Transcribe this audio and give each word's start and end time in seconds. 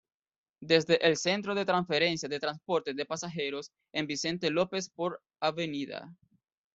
Desde 0.63 1.05
el 1.07 1.15
centro 1.15 1.53
de 1.53 1.63
transferencia 1.63 2.27
de 2.27 2.39
transporte 2.39 2.95
de 2.95 3.05
pasajeros 3.05 3.69
en 3.93 4.07
Vicente 4.07 4.49
López 4.49 4.89
por 4.89 5.21
Av. 5.39 5.57